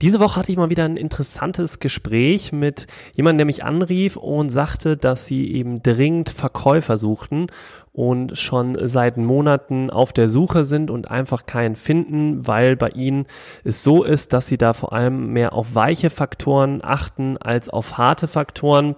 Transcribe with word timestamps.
Diese 0.00 0.20
Woche 0.20 0.36
hatte 0.36 0.52
ich 0.52 0.56
mal 0.56 0.70
wieder 0.70 0.84
ein 0.84 0.96
interessantes 0.96 1.80
Gespräch 1.80 2.52
mit 2.52 2.86
jemandem, 3.14 3.38
der 3.38 3.46
mich 3.46 3.64
anrief 3.64 4.16
und 4.16 4.48
sagte, 4.48 4.96
dass 4.96 5.26
sie 5.26 5.52
eben 5.52 5.82
dringend 5.82 6.30
Verkäufer 6.30 6.98
suchten 6.98 7.48
und 7.92 8.38
schon 8.38 8.78
seit 8.86 9.16
Monaten 9.16 9.90
auf 9.90 10.12
der 10.12 10.28
Suche 10.28 10.62
sind 10.62 10.92
und 10.92 11.10
einfach 11.10 11.46
keinen 11.46 11.74
finden, 11.74 12.46
weil 12.46 12.76
bei 12.76 12.90
ihnen 12.90 13.26
es 13.64 13.82
so 13.82 14.04
ist, 14.04 14.32
dass 14.32 14.46
sie 14.46 14.56
da 14.56 14.72
vor 14.72 14.92
allem 14.92 15.32
mehr 15.32 15.52
auf 15.52 15.74
weiche 15.74 16.10
Faktoren 16.10 16.78
achten 16.80 17.36
als 17.36 17.68
auf 17.68 17.98
harte 17.98 18.28
Faktoren 18.28 18.94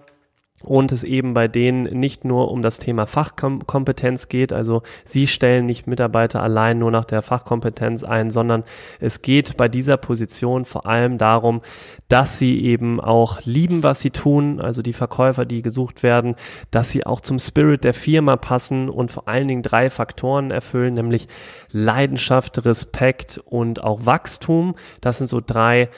und 0.63 0.93
es 0.93 1.05
eben 1.05 1.33
bei 1.33 1.49
denen 1.49 1.85
nicht 1.99 2.25
nur 2.25 2.51
um 2.51 2.63
das 2.63 2.79
Thema 2.79 3.07
Fachkompetenz 3.07 4.29
geht, 4.29 4.53
also 4.53 4.83
sie 5.05 5.27
stellen 5.27 5.67
nicht 5.67 5.87
Mitarbeiter 5.87 6.43
allein 6.43 6.79
nur 6.79 6.91
nach 6.91 7.07
der 7.07 7.23
Fachkompetenz 7.23 8.05
ein, 8.05 8.31
sondern 8.31 8.65
es 9.01 9.23
geht 9.23 9.57
bei 9.57 9.69
dieser 9.69 9.97
Position 9.97 10.67
vor 10.67 10.87
allem 10.87 11.17
darum, 11.17 11.63
dass 12.09 12.39
sie 12.39 12.63
eben 12.63 13.01
auch 13.01 13.41
lieben, 13.45 13.83
was 13.83 14.01
sie 14.01 14.11
tun, 14.11 14.61
also 14.61 14.83
die 14.83 14.93
Verkäufer, 14.93 15.47
die 15.47 15.63
gesucht 15.63 16.03
werden, 16.03 16.37
dass 16.71 16.91
sie 16.91 17.07
auch 17.07 17.21
zum 17.21 17.39
Spirit 17.39 17.85
der 17.85 17.95
Firma 17.95 18.37
passen 18.37 18.91
und 18.91 19.11
vor 19.11 19.29
allen 19.29 19.49
Dingen 19.49 19.63
drei 19.63 19.89
Faktoren 19.89 20.51
erfüllen, 20.51 20.95
nämlich 20.95 21.29
Leidenschaft, 21.71 22.65
Respekt 22.65 23.41
und 23.45 23.83
auch 23.83 24.05
Wachstum. 24.05 24.75
Das 25.01 25.19
sind 25.19 25.29
so 25.29 25.41
drei 25.45 25.89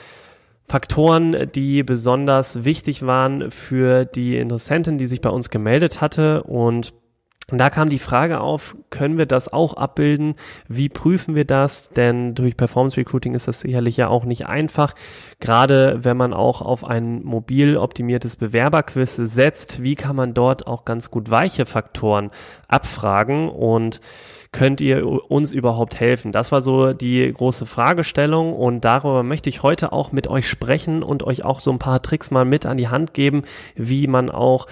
Faktoren, 0.73 1.51
die 1.53 1.83
besonders 1.83 2.65
wichtig 2.65 3.05
waren 3.05 3.51
für 3.51 4.05
die 4.05 4.37
Interessentin, 4.37 4.97
die 4.97 5.05
sich 5.05 5.21
bei 5.21 5.29
uns 5.29 5.51
gemeldet 5.51 6.01
hatte. 6.01 6.41
Und 6.41 6.95
da 7.47 7.69
kam 7.69 7.89
die 7.89 7.99
Frage 7.99 8.39
auf, 8.39 8.77
können 8.89 9.17
wir 9.17 9.25
das 9.25 9.51
auch 9.51 9.73
abbilden? 9.73 10.35
Wie 10.69 10.87
prüfen 10.87 11.35
wir 11.35 11.45
das? 11.45 11.89
Denn 11.89 12.35
durch 12.35 12.55
Performance 12.55 12.95
Recruiting 12.97 13.33
ist 13.35 13.49
das 13.49 13.61
sicherlich 13.61 13.97
ja 13.97 14.07
auch 14.07 14.23
nicht 14.23 14.47
einfach. 14.47 14.95
Gerade 15.41 15.99
wenn 16.03 16.15
man 16.15 16.33
auch 16.33 16.61
auf 16.61 16.85
ein 16.85 17.21
mobil 17.23 17.75
optimiertes 17.75 18.37
Bewerberquiz 18.37 19.17
setzt, 19.17 19.83
wie 19.83 19.95
kann 19.95 20.15
man 20.15 20.33
dort 20.33 20.67
auch 20.67 20.85
ganz 20.85 21.11
gut 21.11 21.29
weiche 21.29 21.65
Faktoren 21.65 22.31
abfragen 22.69 23.49
und 23.49 23.99
könnt 24.53 24.79
ihr 24.79 25.05
uns 25.29 25.51
überhaupt 25.51 25.99
helfen? 25.99 26.31
Das 26.31 26.53
war 26.53 26.61
so 26.61 26.93
die 26.93 27.29
große 27.31 27.65
Fragestellung 27.65 28.53
und 28.53 28.85
darüber 28.85 29.21
möchte 29.21 29.49
ich 29.49 29.63
heute 29.63 29.91
auch 29.91 30.13
mit 30.13 30.27
euch 30.27 30.47
sprechen 30.47 31.03
und 31.03 31.23
euch 31.23 31.43
auch 31.43 31.59
so 31.59 31.71
ein 31.71 31.79
paar 31.79 32.01
Tricks 32.01 32.31
mal 32.31 32.45
mit 32.45 32.65
an 32.65 32.77
die 32.77 32.87
Hand 32.87 33.13
geben, 33.13 33.43
wie 33.75 34.07
man 34.07 34.31
auch 34.31 34.67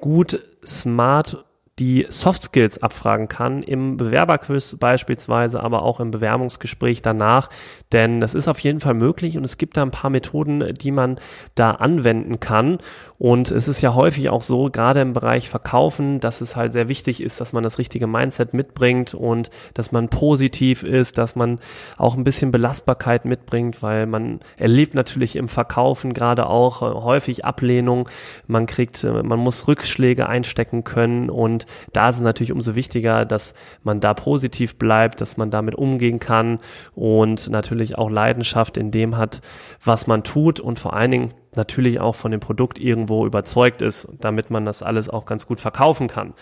gut 0.00 0.40
smart 0.64 1.44
die 1.80 2.06
Soft 2.08 2.44
Skills 2.44 2.82
abfragen 2.82 3.26
kann, 3.26 3.62
im 3.64 3.96
Bewerberquiz 3.96 4.76
beispielsweise, 4.78 5.60
aber 5.60 5.82
auch 5.82 5.98
im 5.98 6.12
Bewerbungsgespräch 6.12 7.02
danach. 7.02 7.50
Denn 7.90 8.20
das 8.20 8.34
ist 8.34 8.46
auf 8.46 8.60
jeden 8.60 8.80
Fall 8.80 8.94
möglich 8.94 9.36
und 9.36 9.44
es 9.44 9.58
gibt 9.58 9.76
da 9.76 9.82
ein 9.82 9.90
paar 9.90 10.10
Methoden, 10.10 10.72
die 10.74 10.92
man 10.92 11.18
da 11.56 11.72
anwenden 11.72 12.38
kann. 12.38 12.78
Und 13.18 13.50
es 13.50 13.66
ist 13.66 13.80
ja 13.80 13.94
häufig 13.94 14.28
auch 14.28 14.42
so, 14.42 14.70
gerade 14.70 15.00
im 15.00 15.14
Bereich 15.14 15.48
Verkaufen, 15.48 16.20
dass 16.20 16.40
es 16.40 16.54
halt 16.54 16.72
sehr 16.72 16.88
wichtig 16.88 17.20
ist, 17.20 17.40
dass 17.40 17.52
man 17.52 17.64
das 17.64 17.78
richtige 17.78 18.06
Mindset 18.06 18.54
mitbringt 18.54 19.14
und 19.14 19.50
dass 19.72 19.90
man 19.90 20.08
positiv 20.08 20.84
ist, 20.84 21.18
dass 21.18 21.34
man 21.34 21.58
auch 21.96 22.16
ein 22.16 22.24
bisschen 22.24 22.52
Belastbarkeit 22.52 23.24
mitbringt, 23.24 23.82
weil 23.82 24.06
man 24.06 24.40
erlebt 24.56 24.94
natürlich 24.94 25.36
im 25.36 25.48
Verkaufen 25.48 26.14
gerade 26.14 26.46
auch 26.46 26.82
äh, 26.82 26.94
häufig 27.02 27.44
Ablehnung. 27.44 28.08
Man 28.46 28.66
kriegt, 28.66 29.02
äh, 29.02 29.22
man 29.22 29.40
muss 29.40 29.66
Rückschläge 29.66 30.28
einstecken 30.28 30.84
können 30.84 31.30
und 31.30 31.63
da 31.92 32.08
ist 32.08 32.16
es 32.16 32.22
natürlich 32.22 32.52
umso 32.52 32.74
wichtiger, 32.74 33.24
dass 33.24 33.54
man 33.82 34.00
da 34.00 34.14
positiv 34.14 34.76
bleibt, 34.76 35.20
dass 35.20 35.36
man 35.36 35.50
damit 35.50 35.74
umgehen 35.74 36.20
kann 36.20 36.58
und 36.94 37.48
natürlich 37.50 37.96
auch 37.98 38.10
Leidenschaft 38.10 38.76
in 38.76 38.90
dem 38.90 39.16
hat, 39.16 39.40
was 39.82 40.06
man 40.06 40.24
tut 40.24 40.60
und 40.60 40.78
vor 40.78 40.94
allen 40.94 41.10
Dingen 41.10 41.34
natürlich 41.54 42.00
auch 42.00 42.14
von 42.14 42.30
dem 42.30 42.40
Produkt 42.40 42.78
irgendwo 42.78 43.26
überzeugt 43.26 43.82
ist, 43.82 44.08
damit 44.20 44.50
man 44.50 44.64
das 44.64 44.82
alles 44.82 45.08
auch 45.08 45.26
ganz 45.26 45.46
gut 45.46 45.60
verkaufen 45.60 46.08
kann. 46.08 46.34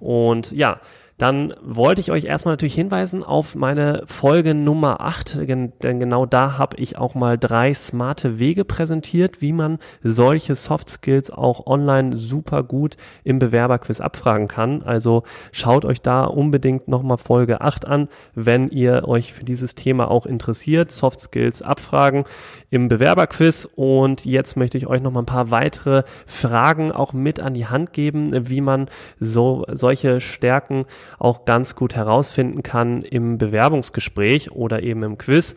Und 0.00 0.52
ja, 0.52 0.80
dann 1.18 1.54
wollte 1.62 2.00
ich 2.00 2.10
euch 2.10 2.24
erstmal 2.24 2.54
natürlich 2.54 2.74
hinweisen 2.74 3.22
auf 3.22 3.54
meine 3.54 4.02
Folge 4.06 4.52
Nummer 4.54 5.00
8, 5.00 5.38
denn 5.48 5.72
genau 5.80 6.26
da 6.26 6.58
habe 6.58 6.76
ich 6.76 6.98
auch 6.98 7.14
mal 7.14 7.38
drei 7.38 7.72
smarte 7.72 8.40
Wege 8.40 8.64
präsentiert, 8.64 9.40
wie 9.40 9.52
man 9.52 9.78
solche 10.02 10.56
Soft 10.56 10.88
Skills 10.90 11.30
auch 11.30 11.66
online 11.66 12.16
super 12.16 12.64
gut 12.64 12.96
im 13.22 13.38
Bewerberquiz 13.38 14.00
abfragen 14.00 14.48
kann. 14.48 14.82
Also 14.82 15.22
schaut 15.52 15.84
euch 15.84 16.00
da 16.00 16.24
unbedingt 16.24 16.88
nochmal 16.88 17.18
Folge 17.18 17.60
8 17.60 17.86
an, 17.86 18.08
wenn 18.34 18.68
ihr 18.68 19.06
euch 19.06 19.32
für 19.32 19.44
dieses 19.44 19.76
Thema 19.76 20.10
auch 20.10 20.26
interessiert. 20.26 20.90
Soft 20.90 21.20
Skills 21.20 21.62
abfragen 21.62 22.24
im 22.70 22.88
Bewerberquiz 22.88 23.68
und 23.76 24.24
jetzt 24.24 24.56
möchte 24.56 24.78
ich 24.78 24.88
euch 24.88 25.00
noch 25.00 25.12
mal 25.12 25.22
ein 25.22 25.26
paar 25.26 25.52
weitere 25.52 26.02
Fragen 26.26 26.90
auch 26.90 27.12
mit 27.12 27.38
an 27.38 27.54
die 27.54 27.66
Hand 27.66 27.92
geben, 27.92 28.48
wie 28.48 28.60
man 28.60 28.88
so 29.20 29.64
solche 29.70 30.20
Stärken 30.20 30.86
auch 31.18 31.44
ganz 31.44 31.74
gut 31.74 31.94
herausfinden 31.94 32.62
kann 32.62 33.02
im 33.02 33.38
Bewerbungsgespräch 33.38 34.52
oder 34.52 34.82
eben 34.82 35.02
im 35.02 35.18
Quiz. 35.18 35.54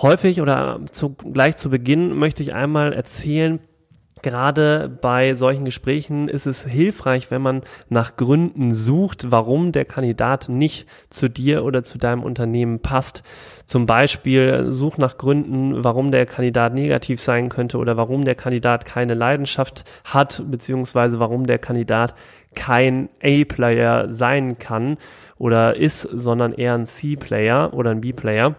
Häufig 0.00 0.40
oder 0.40 0.80
zu, 0.92 1.10
gleich 1.10 1.56
zu 1.56 1.70
Beginn 1.70 2.16
möchte 2.16 2.42
ich 2.42 2.54
einmal 2.54 2.92
erzählen, 2.92 3.60
Gerade 4.22 4.88
bei 4.88 5.34
solchen 5.34 5.64
Gesprächen 5.64 6.28
ist 6.28 6.46
es 6.46 6.64
hilfreich, 6.64 7.30
wenn 7.30 7.42
man 7.42 7.62
nach 7.88 8.16
Gründen 8.16 8.72
sucht, 8.72 9.30
warum 9.30 9.72
der 9.72 9.84
Kandidat 9.84 10.48
nicht 10.48 10.86
zu 11.10 11.28
dir 11.28 11.64
oder 11.64 11.84
zu 11.84 11.98
deinem 11.98 12.22
Unternehmen 12.22 12.80
passt. 12.80 13.22
Zum 13.64 13.86
Beispiel 13.86 14.72
such 14.72 14.98
nach 14.98 15.18
Gründen, 15.18 15.84
warum 15.84 16.10
der 16.10 16.26
Kandidat 16.26 16.74
negativ 16.74 17.20
sein 17.20 17.48
könnte 17.48 17.78
oder 17.78 17.96
warum 17.96 18.24
der 18.24 18.34
Kandidat 18.34 18.84
keine 18.84 19.14
Leidenschaft 19.14 19.84
hat, 20.04 20.42
beziehungsweise 20.50 21.20
warum 21.20 21.46
der 21.46 21.58
Kandidat 21.58 22.14
kein 22.54 23.08
A-Player 23.22 24.10
sein 24.10 24.58
kann 24.58 24.96
oder 25.38 25.76
ist, 25.76 26.02
sondern 26.02 26.52
eher 26.52 26.74
ein 26.74 26.86
C-Player 26.86 27.74
oder 27.74 27.90
ein 27.90 28.00
B-Player. 28.00 28.56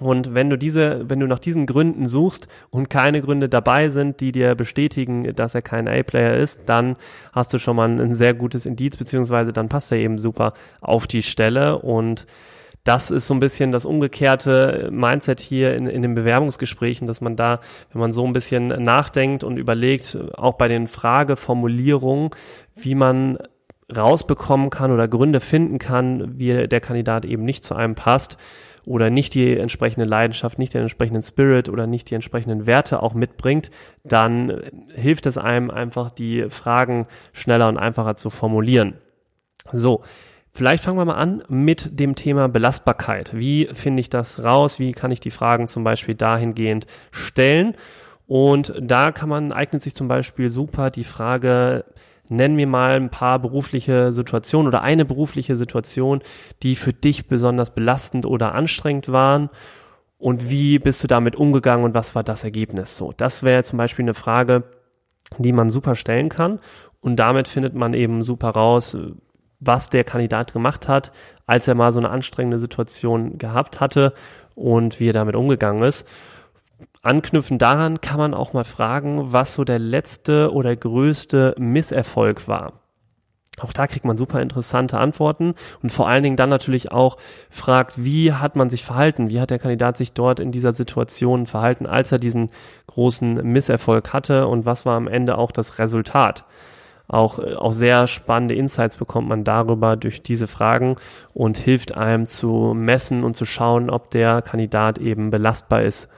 Und 0.00 0.34
wenn 0.34 0.50
du 0.50 0.58
diese, 0.58 1.08
wenn 1.08 1.20
du 1.20 1.26
nach 1.28 1.38
diesen 1.38 1.66
Gründen 1.66 2.06
suchst 2.06 2.48
und 2.70 2.90
keine 2.90 3.20
Gründe 3.20 3.48
dabei 3.48 3.90
sind, 3.90 4.20
die 4.20 4.32
dir 4.32 4.56
bestätigen, 4.56 5.34
dass 5.36 5.54
er 5.54 5.62
kein 5.62 5.86
A-Player 5.86 6.36
ist, 6.36 6.62
dann 6.66 6.96
hast 7.32 7.54
du 7.54 7.58
schon 7.58 7.76
mal 7.76 7.88
ein 7.88 8.14
sehr 8.16 8.34
gutes 8.34 8.66
Indiz, 8.66 8.96
beziehungsweise 8.96 9.52
dann 9.52 9.68
passt 9.68 9.92
er 9.92 9.98
eben 9.98 10.18
super 10.18 10.54
auf 10.80 11.06
die 11.06 11.22
Stelle. 11.22 11.78
Und 11.78 12.26
das 12.82 13.12
ist 13.12 13.28
so 13.28 13.34
ein 13.34 13.40
bisschen 13.40 13.70
das 13.70 13.86
umgekehrte 13.86 14.88
Mindset 14.90 15.38
hier 15.38 15.76
in, 15.76 15.86
in 15.86 16.02
den 16.02 16.16
Bewerbungsgesprächen, 16.16 17.06
dass 17.06 17.20
man 17.20 17.36
da, 17.36 17.60
wenn 17.92 18.00
man 18.00 18.12
so 18.12 18.26
ein 18.26 18.32
bisschen 18.32 18.66
nachdenkt 18.66 19.44
und 19.44 19.58
überlegt, 19.58 20.18
auch 20.36 20.54
bei 20.54 20.66
den 20.66 20.88
Frageformulierungen, 20.88 22.30
wie 22.74 22.96
man 22.96 23.38
rausbekommen 23.94 24.70
kann 24.70 24.90
oder 24.90 25.06
Gründe 25.06 25.38
finden 25.38 25.78
kann, 25.78 26.36
wie 26.36 26.66
der 26.66 26.80
Kandidat 26.80 27.24
eben 27.24 27.44
nicht 27.44 27.62
zu 27.62 27.76
einem 27.76 27.94
passt 27.94 28.38
oder 28.86 29.10
nicht 29.10 29.34
die 29.34 29.56
entsprechende 29.56 30.06
Leidenschaft, 30.06 30.58
nicht 30.58 30.74
den 30.74 30.82
entsprechenden 30.82 31.22
Spirit 31.22 31.68
oder 31.68 31.86
nicht 31.86 32.10
die 32.10 32.14
entsprechenden 32.14 32.66
Werte 32.66 33.02
auch 33.02 33.14
mitbringt, 33.14 33.70
dann 34.02 34.60
hilft 34.92 35.26
es 35.26 35.38
einem 35.38 35.70
einfach, 35.70 36.10
die 36.10 36.46
Fragen 36.50 37.06
schneller 37.32 37.68
und 37.68 37.78
einfacher 37.78 38.16
zu 38.16 38.30
formulieren. 38.30 38.98
So, 39.72 40.02
Vielleicht 40.56 40.84
fangen 40.84 40.98
wir 40.98 41.04
mal 41.04 41.16
an 41.16 41.42
mit 41.48 41.98
dem 41.98 42.14
Thema 42.14 42.48
Belastbarkeit. 42.48 43.36
Wie 43.36 43.68
finde 43.72 43.98
ich 43.98 44.08
das 44.08 44.44
raus? 44.44 44.78
Wie 44.78 44.92
kann 44.92 45.10
ich 45.10 45.18
die 45.18 45.32
Fragen 45.32 45.66
zum 45.66 45.82
Beispiel 45.82 46.14
dahingehend 46.14 46.86
stellen? 47.10 47.74
Und 48.28 48.72
da 48.80 49.10
kann 49.10 49.28
man, 49.28 49.50
eignet 49.50 49.82
sich 49.82 49.96
zum 49.96 50.06
Beispiel 50.06 50.48
super 50.50 50.90
die 50.90 51.02
Frage, 51.02 51.84
nenn 52.28 52.54
mir 52.54 52.66
mal 52.66 52.92
ein 52.92 53.10
paar 53.10 53.38
berufliche 53.38 54.12
Situationen 54.12 54.68
oder 54.68 54.82
eine 54.82 55.04
berufliche 55.04 55.56
Situation, 55.56 56.22
die 56.62 56.76
für 56.76 56.92
dich 56.92 57.28
besonders 57.28 57.74
belastend 57.74 58.26
oder 58.26 58.54
anstrengend 58.54 59.12
waren. 59.12 59.50
Und 60.18 60.48
wie 60.48 60.78
bist 60.78 61.02
du 61.02 61.06
damit 61.06 61.36
umgegangen 61.36 61.84
und 61.84 61.94
was 61.94 62.14
war 62.14 62.22
das 62.22 62.44
Ergebnis? 62.44 62.96
So, 62.96 63.12
das 63.16 63.42
wäre 63.42 63.62
zum 63.62 63.76
Beispiel 63.76 64.04
eine 64.04 64.14
Frage, 64.14 64.64
die 65.38 65.52
man 65.52 65.68
super 65.68 65.94
stellen 65.94 66.28
kann. 66.28 66.60
Und 67.00 67.16
damit 67.16 67.48
findet 67.48 67.74
man 67.74 67.92
eben 67.92 68.22
super 68.22 68.50
raus, 68.50 68.96
was 69.60 69.90
der 69.90 70.04
Kandidat 70.04 70.52
gemacht 70.52 70.88
hat, 70.88 71.12
als 71.46 71.68
er 71.68 71.74
mal 71.74 71.92
so 71.92 71.98
eine 71.98 72.10
anstrengende 72.10 72.58
Situation 72.58 73.38
gehabt 73.38 73.80
hatte 73.80 74.14
und 74.54 75.00
wie 75.00 75.08
er 75.08 75.12
damit 75.12 75.36
umgegangen 75.36 75.82
ist. 75.82 76.06
Anknüpfen 77.04 77.58
daran 77.58 78.00
kann 78.00 78.18
man 78.18 78.34
auch 78.34 78.52
mal 78.52 78.64
fragen, 78.64 79.32
was 79.32 79.54
so 79.54 79.64
der 79.64 79.78
letzte 79.78 80.52
oder 80.52 80.74
größte 80.74 81.54
Misserfolg 81.58 82.48
war. 82.48 82.84
Auch 83.60 83.72
da 83.72 83.86
kriegt 83.86 84.04
man 84.04 84.18
super 84.18 84.42
interessante 84.42 84.98
Antworten 84.98 85.54
und 85.80 85.92
vor 85.92 86.08
allen 86.08 86.24
Dingen 86.24 86.36
dann 86.36 86.50
natürlich 86.50 86.90
auch 86.90 87.16
fragt, 87.50 88.02
wie 88.02 88.32
hat 88.32 88.56
man 88.56 88.68
sich 88.68 88.84
verhalten? 88.84 89.30
Wie 89.30 89.40
hat 89.40 89.50
der 89.50 89.60
Kandidat 89.60 89.96
sich 89.96 90.12
dort 90.12 90.40
in 90.40 90.50
dieser 90.50 90.72
Situation 90.72 91.46
verhalten, 91.46 91.86
als 91.86 92.10
er 92.10 92.18
diesen 92.18 92.50
großen 92.88 93.34
Misserfolg 93.44 94.12
hatte 94.12 94.48
und 94.48 94.66
was 94.66 94.86
war 94.86 94.96
am 94.96 95.06
Ende 95.06 95.38
auch 95.38 95.52
das 95.52 95.78
Resultat? 95.78 96.44
Auch, 97.06 97.38
auch 97.38 97.72
sehr 97.72 98.06
spannende 98.08 98.54
Insights 98.54 98.96
bekommt 98.96 99.28
man 99.28 99.44
darüber 99.44 99.94
durch 99.94 100.22
diese 100.22 100.46
Fragen 100.46 100.96
und 101.32 101.58
hilft 101.58 101.94
einem 101.94 102.24
zu 102.24 102.72
messen 102.74 103.24
und 103.24 103.36
zu 103.36 103.44
schauen, 103.44 103.90
ob 103.90 104.10
der 104.10 104.42
Kandidat 104.42 104.98
eben 104.98 105.30
belastbar 105.30 105.82
ist 105.82 106.08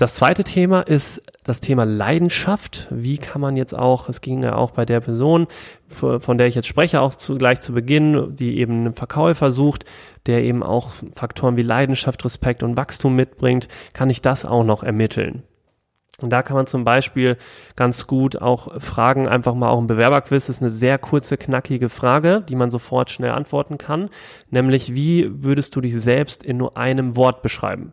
das 0.00 0.14
zweite 0.14 0.44
Thema 0.44 0.80
ist 0.80 1.22
das 1.44 1.60
Thema 1.60 1.84
Leidenschaft. 1.84 2.88
Wie 2.90 3.18
kann 3.18 3.42
man 3.42 3.56
jetzt 3.56 3.76
auch, 3.76 4.08
es 4.08 4.22
ging 4.22 4.42
ja 4.42 4.56
auch 4.56 4.70
bei 4.70 4.86
der 4.86 5.00
Person, 5.00 5.46
von 5.88 6.38
der 6.38 6.46
ich 6.46 6.54
jetzt 6.54 6.68
spreche, 6.68 7.02
auch 7.02 7.14
zu, 7.14 7.36
gleich 7.36 7.60
zu 7.60 7.74
Beginn, 7.74 8.34
die 8.34 8.58
eben 8.58 8.72
einen 8.72 8.94
Verkäufer 8.94 9.50
sucht, 9.50 9.84
der 10.24 10.42
eben 10.42 10.62
auch 10.62 10.92
Faktoren 11.14 11.58
wie 11.58 11.62
Leidenschaft, 11.62 12.24
Respekt 12.24 12.62
und 12.62 12.78
Wachstum 12.78 13.14
mitbringt, 13.14 13.68
kann 13.92 14.08
ich 14.08 14.22
das 14.22 14.46
auch 14.46 14.64
noch 14.64 14.82
ermitteln. 14.82 15.42
Und 16.18 16.30
da 16.30 16.42
kann 16.42 16.56
man 16.56 16.66
zum 16.66 16.84
Beispiel 16.84 17.36
ganz 17.76 18.06
gut 18.06 18.40
auch 18.40 18.80
Fragen 18.80 19.28
einfach 19.28 19.54
mal 19.54 19.68
auch 19.68 19.78
im 19.78 19.86
Bewerberquiz. 19.86 20.46
Das 20.46 20.56
ist 20.56 20.62
eine 20.62 20.70
sehr 20.70 20.98
kurze, 20.98 21.36
knackige 21.36 21.88
Frage, 21.88 22.42
die 22.48 22.56
man 22.56 22.70
sofort 22.70 23.10
schnell 23.10 23.30
antworten 23.32 23.76
kann. 23.78 24.08
Nämlich, 24.50 24.94
wie 24.94 25.30
würdest 25.42 25.76
du 25.76 25.80
dich 25.80 25.98
selbst 26.00 26.42
in 26.42 26.56
nur 26.56 26.76
einem 26.76 27.16
Wort 27.16 27.42
beschreiben? 27.42 27.92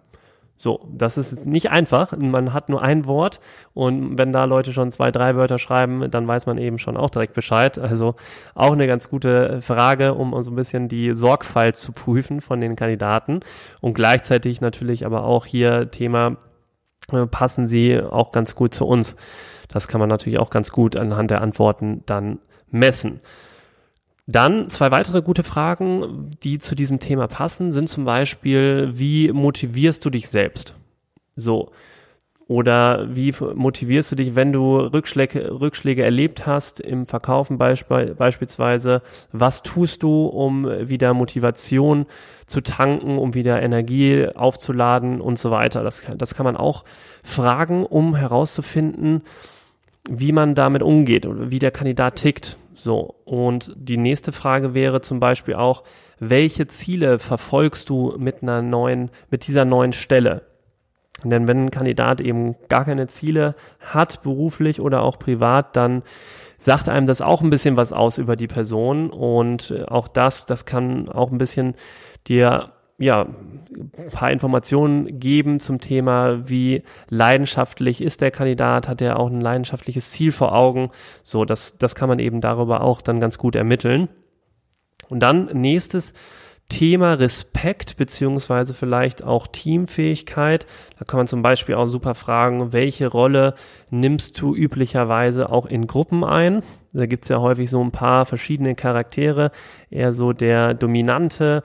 So, 0.58 0.88
das 0.92 1.18
ist 1.18 1.46
nicht 1.46 1.70
einfach. 1.70 2.18
Man 2.18 2.52
hat 2.52 2.70
nur 2.70 2.82
ein 2.82 3.06
Wort 3.06 3.40
und 3.74 4.18
wenn 4.18 4.32
da 4.32 4.46
Leute 4.46 4.74
schon 4.74 4.92
zwei, 4.92 5.12
drei 5.12 5.36
Wörter 5.36 5.60
schreiben, 5.60 6.10
dann 6.10 6.28
weiß 6.28 6.48
man 6.48 6.58
eben 6.58 6.80
schon 6.80 6.98
auch 6.98 7.12
direkt 7.12 7.34
Bescheid. 7.34 7.78
Also 7.78 8.16
auch 8.56 8.72
eine 8.72 8.88
ganz 8.88 9.10
gute 9.10 9.62
Frage, 9.62 10.16
um 10.16 10.42
so 10.42 10.52
ein 10.52 10.56
bisschen 10.56 10.88
die 10.88 11.14
Sorgfalt 11.14 11.78
zu 11.78 11.92
prüfen 11.92 12.42
von 12.42 12.60
den 12.60 12.76
Kandidaten 12.76 13.42
und 13.82 13.94
gleichzeitig 13.94 14.60
natürlich 14.60 15.06
aber 15.06 15.26
auch 15.26 15.46
hier 15.46 15.92
Thema, 15.92 16.38
äh, 17.12 17.28
passen 17.28 17.68
sie 17.68 18.02
auch 18.02 18.32
ganz 18.32 18.56
gut 18.56 18.74
zu 18.74 18.86
uns. 18.88 19.16
Das 19.70 19.88
kann 19.88 20.00
man 20.00 20.10
natürlich 20.10 20.40
auch 20.40 20.50
ganz 20.50 20.72
gut 20.72 20.96
anhand 20.96 21.30
der 21.30 21.42
Antworten 21.42 22.02
dann 22.08 22.40
messen. 22.72 23.22
Dann 24.30 24.68
zwei 24.68 24.92
weitere 24.92 25.22
gute 25.22 25.44
Fragen, 25.44 26.32
die 26.44 26.60
zu 26.60 26.76
diesem 26.76 27.00
Thema 27.00 27.28
passen, 27.28 27.72
sind 27.72 27.88
zum 27.88 28.04
Beispiel, 28.04 28.92
wie 28.94 29.32
motivierst 29.32 30.04
du 30.04 30.10
dich 30.10 30.28
selbst? 30.28 30.76
So. 31.38 31.72
Oder 32.50 33.08
wie 33.14 33.34
motivierst 33.56 34.12
du 34.12 34.16
dich, 34.16 34.36
wenn 34.36 34.54
du 34.54 34.78
Rückschläge, 34.78 35.60
Rückschläge 35.60 36.04
erlebt 36.04 36.46
hast 36.46 36.80
im 36.80 37.06
Verkaufen 37.06 37.58
beisp 37.58 37.90
beispielsweise? 38.18 39.02
Was 39.32 39.64
tust 39.64 40.04
du, 40.04 40.26
um 40.26 40.66
wieder 40.66 41.14
Motivation 41.14 42.06
zu 42.48 42.62
tanken, 42.62 43.18
um 43.18 43.34
wieder 43.34 43.62
Energie 43.62 44.28
aufzuladen 44.34 45.20
und 45.20 45.38
so 45.38 45.52
weiter? 45.52 45.84
Das, 45.84 46.04
das 46.18 46.36
kann 46.36 46.46
man 46.46 46.56
auch 46.56 46.84
fragen, 47.22 47.86
um 47.86 48.16
herauszufinden, 48.16 49.24
wie 50.10 50.32
man 50.32 50.56
damit 50.56 50.84
umgeht 50.84 51.26
oder 51.26 51.50
wie 51.52 51.60
der 51.60 51.72
Kandidat 51.72 52.16
tickt. 52.16 52.58
So, 52.78 53.16
und 53.26 53.74
die 53.76 53.98
nächste 53.98 54.32
Frage 54.32 54.76
wäre 54.76 55.02
zum 55.02 55.20
Beispiel 55.20 55.56
auch, 55.56 55.84
welche 56.20 56.68
Ziele 56.68 57.18
verfolgst 57.18 57.90
du 57.90 58.14
mit 58.18 58.44
einer 58.44 58.62
neuen, 58.62 59.10
mit 59.32 59.48
dieser 59.48 59.66
neuen 59.66 59.94
Stelle? 59.94 60.44
Denn 61.24 61.48
wenn 61.48 61.66
ein 61.66 61.72
Kandidat 61.72 62.22
eben 62.22 62.56
gar 62.70 62.86
keine 62.86 63.08
Ziele 63.08 63.56
hat, 63.80 64.22
beruflich 64.22 64.80
oder 64.80 65.02
auch 65.02 65.18
privat, 65.18 65.76
dann 65.76 66.04
sagt 66.60 66.88
einem 66.88 67.08
das 67.08 67.22
auch 67.22 67.42
ein 67.42 67.50
bisschen 67.50 67.78
was 67.78 67.94
aus 67.94 68.20
über 68.20 68.36
die 68.36 68.48
Person 68.48 69.10
und 69.10 69.74
auch 69.88 70.08
das, 70.08 70.46
das 70.46 70.66
kann 70.66 71.10
auch 71.10 71.32
ein 71.32 71.40
bisschen 71.40 71.74
dir 72.28 72.74
ja, 72.98 73.28
ein 73.76 74.12
paar 74.12 74.32
Informationen 74.32 75.20
geben 75.20 75.60
zum 75.60 75.80
Thema, 75.80 76.50
wie 76.50 76.84
leidenschaftlich 77.10 78.02
ist 78.02 78.22
der 78.22 78.32
Kandidat, 78.32 78.88
hat 78.88 79.02
er 79.02 79.20
auch 79.20 79.30
ein 79.30 79.42
leidenschaftliches 79.42 80.12
Ziel 80.12 80.32
vor 80.32 80.56
Augen. 80.56 80.90
So, 81.22 81.46
das, 81.46 81.78
das 81.78 81.94
kann 81.94 82.10
man 82.10 82.20
eben 82.20 82.42
darüber 82.42 82.82
auch 82.82 83.02
dann 83.02 83.20
ganz 83.20 83.38
gut 83.38 83.56
ermitteln. 83.56 84.10
Und 85.10 85.22
dann 85.22 85.46
nächstes 85.54 86.14
Thema 86.70 87.14
Respekt 87.14 87.96
beziehungsweise 87.96 88.74
vielleicht 88.74 89.24
auch 89.24 89.48
Teamfähigkeit. 89.48 90.66
Da 91.00 91.06
kann 91.06 91.18
man 91.20 91.28
zum 91.28 91.42
Beispiel 91.42 91.76
auch 91.76 91.86
super 91.86 92.14
fragen, 92.14 92.74
welche 92.74 93.08
Rolle 93.08 93.54
nimmst 93.90 94.42
du 94.42 94.54
üblicherweise 94.54 95.50
auch 95.50 95.66
in 95.66 95.88
Gruppen 95.88 96.26
ein? 96.26 96.64
Da 96.94 97.06
gibt's 97.06 97.30
ja 97.30 97.40
häufig 97.40 97.70
so 97.70 97.82
ein 97.82 97.92
paar 97.92 98.26
verschiedene 98.26 98.76
Charaktere, 98.76 99.52
eher 99.90 100.12
so 100.12 100.34
der 100.34 100.74
dominante, 100.74 101.64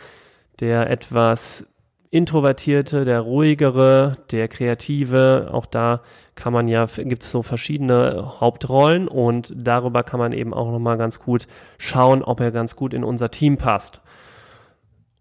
der 0.62 0.88
etwas 0.88 1.66
introvertierte, 2.10 3.04
der 3.04 3.20
ruhigere, 3.20 4.18
der 4.30 4.46
kreative. 4.46 5.48
Auch 5.50 5.66
da 5.66 6.02
kann 6.36 6.52
man 6.52 6.68
ja, 6.68 6.86
gibt 6.86 7.24
es 7.24 7.32
so 7.32 7.42
verschiedene 7.42 8.38
Hauptrollen 8.38 9.08
und 9.08 9.52
darüber 9.56 10.04
kann 10.04 10.20
man 10.20 10.32
eben 10.32 10.54
auch 10.54 10.70
nochmal 10.70 10.98
ganz 10.98 11.18
gut 11.18 11.48
schauen, 11.78 12.22
ob 12.22 12.38
er 12.38 12.52
ganz 12.52 12.76
gut 12.76 12.94
in 12.94 13.02
unser 13.02 13.32
Team 13.32 13.56
passt. 13.56 14.02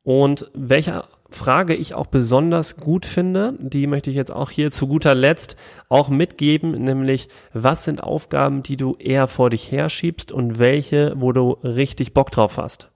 Und 0.04 0.52
welche 0.54 1.06
Frage 1.32 1.74
ich 1.74 1.96
auch 1.96 2.08
besonders 2.08 2.78
gut 2.78 3.08
finde, 3.08 3.56
die 3.58 3.88
möchte 3.88 4.12
ich 4.12 4.16
jetzt 4.16 4.32
auch 4.32 4.52
hier 4.52 4.70
zu 4.70 4.86
guter 4.86 5.16
Letzt 5.16 5.56
auch 5.90 6.10
mitgeben, 6.10 6.72
nämlich 6.72 7.30
was 7.52 7.84
sind 7.84 8.04
Aufgaben, 8.04 8.62
die 8.62 8.78
du 8.78 8.96
eher 9.00 9.26
vor 9.26 9.50
dich 9.50 9.72
herschiebst 9.72 10.32
und 10.32 10.60
welche, 10.60 11.14
wo 11.16 11.32
du 11.32 11.54
richtig 11.64 12.14
Bock 12.14 12.30
drauf 12.30 12.58
hast. 12.58 12.91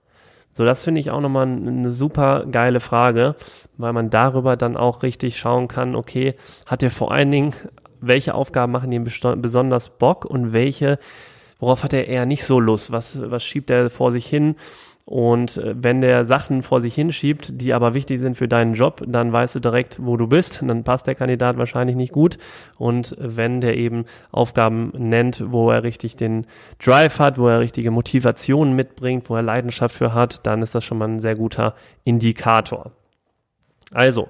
So, 0.57 0.63
das 0.63 0.85
finde 0.85 1.01
ich 1.01 1.11
auch 1.11 1.19
nochmal 1.19 1.47
eine 1.47 1.91
super 1.91 2.45
geile 2.49 2.79
Frage, 2.79 3.35
weil 3.75 3.91
man 3.91 4.09
darüber 4.09 4.55
dann 4.55 4.77
auch 4.77 5.03
richtig 5.03 5.37
schauen 5.37 5.67
kann, 5.67 5.95
okay, 5.95 6.35
hat 6.65 6.81
er 6.81 6.91
vor 6.91 7.11
allen 7.11 7.29
Dingen, 7.29 7.53
welche 7.99 8.33
Aufgaben 8.33 8.71
machen 8.71 8.89
ihm 8.93 9.03
besonders 9.03 9.89
Bock 9.89 10.23
und 10.23 10.53
welche, 10.53 10.97
worauf 11.59 11.83
hat 11.83 11.91
er 11.91 12.07
eher 12.07 12.25
nicht 12.25 12.45
so 12.45 12.61
Lust, 12.61 12.89
was, 12.89 13.19
was 13.29 13.43
schiebt 13.43 13.69
er 13.69 13.89
vor 13.89 14.13
sich 14.13 14.27
hin 14.27 14.55
und 15.05 15.57
äh, 15.57 15.75
wenn 15.77 16.01
der 16.01 16.25
Sachen 16.25 16.63
vor 16.63 16.81
sich 16.81 16.95
hinschiebt, 16.95 17.61
die 17.61 17.73
aber 17.73 17.93
wichtig 17.93 18.19
sind 18.19 18.35
für 18.35 18.47
deinen 18.47 18.73
Job, 18.73 19.03
dann 19.07 19.31
weißt 19.31 19.53
du 19.55 19.59
direkt, 19.59 20.03
wo 20.03 20.17
du 20.17 20.27
bist. 20.27 20.63
Dann 20.65 20.83
passt 20.83 21.05
der 21.05 21.13
Kandidat 21.13 21.57
wahrscheinlich 21.57 21.95
nicht 21.95 22.11
gut. 22.11 22.39
Und 22.77 23.15
wenn 23.19 23.61
der 23.61 23.77
eben 23.77 24.05
Aufgaben 24.31 24.91
nennt, 24.97 25.43
wo 25.51 25.69
er 25.69 25.83
richtig 25.83 26.15
den 26.15 26.47
Drive 26.83 27.19
hat, 27.19 27.37
wo 27.37 27.47
er 27.47 27.59
richtige 27.59 27.91
Motivation 27.91 28.73
mitbringt, 28.73 29.29
wo 29.29 29.35
er 29.35 29.43
Leidenschaft 29.43 29.95
für 29.95 30.15
hat, 30.15 30.45
dann 30.47 30.63
ist 30.63 30.73
das 30.73 30.83
schon 30.83 30.97
mal 30.97 31.07
ein 31.07 31.19
sehr 31.19 31.35
guter 31.35 31.75
Indikator. 32.03 32.91
Also, 33.91 34.27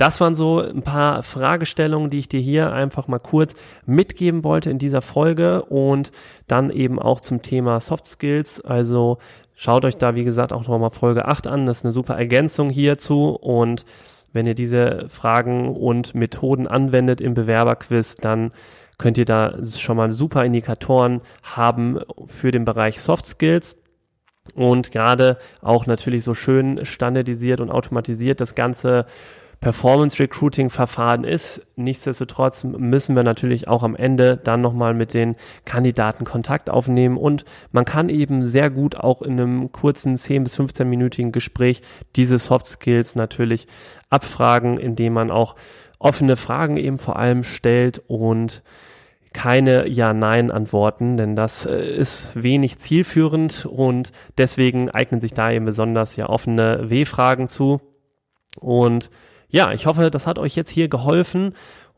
das 0.00 0.18
waren 0.18 0.34
so 0.34 0.60
ein 0.60 0.80
paar 0.80 1.22
Fragestellungen, 1.22 2.08
die 2.08 2.20
ich 2.20 2.28
dir 2.28 2.40
hier 2.40 2.72
einfach 2.72 3.06
mal 3.06 3.18
kurz 3.18 3.54
mitgeben 3.84 4.44
wollte 4.44 4.70
in 4.70 4.78
dieser 4.78 5.02
Folge 5.02 5.62
und 5.64 6.10
dann 6.46 6.70
eben 6.70 6.98
auch 6.98 7.20
zum 7.20 7.42
Thema 7.42 7.80
Soft 7.80 8.06
Skills. 8.06 8.62
Also 8.62 9.18
schaut 9.60 9.84
euch 9.84 9.98
da, 9.98 10.14
wie 10.14 10.24
gesagt, 10.24 10.54
auch 10.54 10.66
nochmal 10.66 10.88
Folge 10.88 11.26
8 11.26 11.46
an. 11.46 11.66
Das 11.66 11.78
ist 11.78 11.84
eine 11.84 11.92
super 11.92 12.16
Ergänzung 12.16 12.70
hierzu 12.70 13.28
und 13.28 13.84
wenn 14.32 14.46
ihr 14.46 14.54
diese 14.54 15.06
Fragen 15.10 15.76
und 15.76 16.14
Methoden 16.14 16.66
anwendet 16.66 17.20
im 17.20 17.34
Bewerberquiz, 17.34 18.14
dann 18.14 18.52
könnt 18.96 19.18
ihr 19.18 19.26
da 19.26 19.62
schon 19.62 19.98
mal 19.98 20.12
super 20.12 20.46
Indikatoren 20.46 21.20
haben 21.42 22.00
für 22.24 22.52
den 22.52 22.64
Bereich 22.64 23.02
Soft 23.02 23.26
Skills 23.26 23.76
und 24.54 24.92
gerade 24.92 25.36
auch 25.60 25.84
natürlich 25.84 26.24
so 26.24 26.32
schön 26.32 26.86
standardisiert 26.86 27.60
und 27.60 27.70
automatisiert 27.70 28.40
das 28.40 28.54
Ganze 28.54 29.04
Performance 29.60 30.18
Recruiting 30.18 30.70
Verfahren 30.70 31.24
ist. 31.24 31.66
Nichtsdestotrotz 31.76 32.64
müssen 32.64 33.14
wir 33.14 33.22
natürlich 33.22 33.68
auch 33.68 33.82
am 33.82 33.94
Ende 33.94 34.38
dann 34.38 34.62
nochmal 34.62 34.94
mit 34.94 35.12
den 35.12 35.36
Kandidaten 35.66 36.24
Kontakt 36.24 36.70
aufnehmen 36.70 37.18
und 37.18 37.44
man 37.70 37.84
kann 37.84 38.08
eben 38.08 38.46
sehr 38.46 38.70
gut 38.70 38.96
auch 38.96 39.20
in 39.20 39.32
einem 39.32 39.70
kurzen 39.70 40.16
10 40.16 40.44
bis 40.44 40.56
15 40.56 40.88
minütigen 40.88 41.30
Gespräch 41.30 41.82
diese 42.16 42.38
Soft 42.38 42.66
Skills 42.66 43.16
natürlich 43.16 43.66
abfragen, 44.08 44.78
indem 44.78 45.12
man 45.12 45.30
auch 45.30 45.56
offene 45.98 46.36
Fragen 46.36 46.78
eben 46.78 46.98
vor 46.98 47.16
allem 47.16 47.44
stellt 47.44 48.02
und 48.08 48.62
keine 49.32 49.86
Ja-Nein-Antworten, 49.86 51.16
denn 51.16 51.36
das 51.36 51.66
äh, 51.66 51.80
ist 51.80 52.30
wenig 52.34 52.78
zielführend 52.78 53.66
und 53.66 54.10
deswegen 54.38 54.90
eignen 54.90 55.20
sich 55.20 55.34
da 55.34 55.52
eben 55.52 55.66
besonders 55.66 56.16
ja 56.16 56.28
offene 56.28 56.90
W-Fragen 56.90 57.46
zu. 57.46 57.80
Und 58.58 59.10
ja, 59.50 59.72
ich 59.72 59.86
hoffe, 59.86 60.10
das 60.10 60.26
hat 60.26 60.38
euch 60.38 60.56
jetzt 60.56 60.70
hier 60.70 60.88
geholfen 60.88 61.52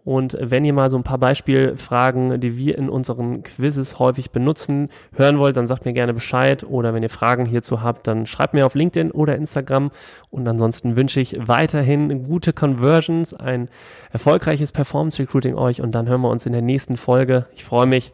Und 0.05 0.37
wenn 0.41 0.65
ihr 0.65 0.73
mal 0.73 0.91
so 0.91 0.97
ein 0.97 1.05
paar 1.05 1.19
Beispielfragen, 1.19 2.41
die 2.41 2.57
wir 2.57 2.77
in 2.77 2.89
unseren 2.89 3.45
Quizzes 3.45 3.99
häufig 4.01 4.33
benutzen, 4.33 4.89
hören 5.15 5.39
wollt, 5.39 5.57
dann 5.57 5.69
sagt 5.69 5.85
mir 5.85 5.93
gerne 5.93 6.13
Bescheid. 6.13 6.65
Oder 6.65 6.93
wenn 6.93 7.05
ihr 7.05 7.11
Fragen 7.11 7.47
hierzu 7.47 7.83
habt, 7.83 8.07
dann 8.07 8.27
schreibt 8.27 8.55
mir 8.55 8.67
auf 8.67 8.75
LinkedIn 8.75 9.13
oder 9.13 9.37
Instagram. 9.37 9.93
Und 10.31 10.49
ansonsten 10.49 10.97
wünsche 10.97 11.21
ich 11.21 11.37
weiterhin 11.47 12.25
gute 12.25 12.53
Conversions, 12.53 13.33
ein 13.33 13.69
erfolgreiches 14.11 14.73
Performance 14.73 15.21
Recruiting 15.23 15.55
euch. 15.55 15.81
Und 15.81 15.93
dann 15.93 16.09
hören 16.09 16.23
wir 16.23 16.31
uns 16.31 16.47
in 16.47 16.53
der 16.53 16.63
nächsten 16.63 16.97
Folge. 16.97 17.47
Ich 17.55 17.65
freue 17.65 17.87
mich. 17.87 18.13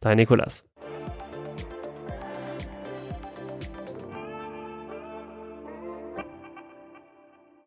Dein 0.00 0.16
Nikolas. 0.16 0.71